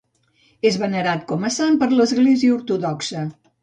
[0.69, 3.29] És venerat com a sant per l'Església Ortodoxa.